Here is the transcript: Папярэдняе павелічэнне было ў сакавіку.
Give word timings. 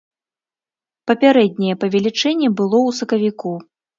Папярэдняе 1.11 1.75
павелічэнне 1.85 2.49
было 2.61 2.77
ў 2.87 2.99
сакавіку. 3.01 3.53